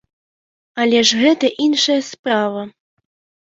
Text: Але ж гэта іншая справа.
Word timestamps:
Але 0.85 1.03
ж 1.11 1.21
гэта 1.21 1.53
іншая 1.67 2.01
справа. 2.11 2.69